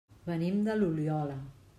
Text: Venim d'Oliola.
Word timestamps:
Venim 0.29 0.63
d'Oliola. 0.67 1.37